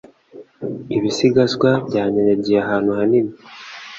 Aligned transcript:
Ibisigazwa 0.95 1.69
byanyanyagiye 1.87 2.57
ahantu 2.63 2.91
hanini. 2.97 3.31